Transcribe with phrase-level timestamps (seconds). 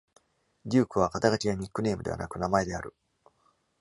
[0.65, 2.95] 「Duke」は肩書きやニックネームではなく、名前である。